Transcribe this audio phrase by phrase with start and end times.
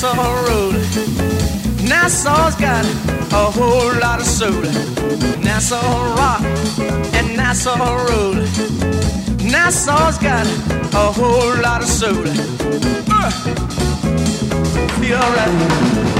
[0.00, 0.74] Nassau Road.
[1.86, 2.86] Nassau's got
[3.32, 4.62] a whole lot of soul.
[5.42, 6.40] Nassau Rock
[7.12, 8.48] and Nassau Road.
[9.44, 10.46] Nassau's got
[10.94, 12.24] a whole lot of soul.
[13.10, 13.30] Uh,
[15.00, 16.19] feel right.